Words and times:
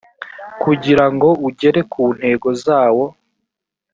kugira 0.63 1.05
ngo 1.13 1.29
ugere 1.47 1.79
ku 1.91 2.03
ntego 2.17 2.49
zawo 2.63 3.05